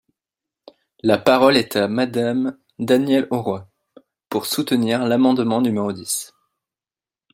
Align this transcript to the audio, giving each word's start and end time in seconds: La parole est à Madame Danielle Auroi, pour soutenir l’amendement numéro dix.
La 1.03 1.19
parole 1.19 1.55
est 1.57 1.75
à 1.75 1.87
Madame 1.87 2.57
Danielle 2.79 3.27
Auroi, 3.29 3.69
pour 4.29 4.47
soutenir 4.47 5.05
l’amendement 5.05 5.61
numéro 5.61 5.93
dix. 5.93 6.33